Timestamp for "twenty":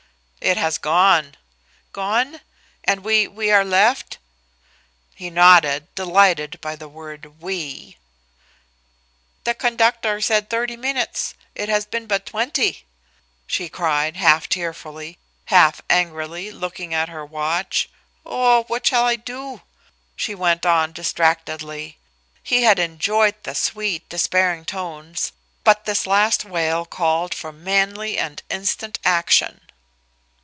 12.25-12.85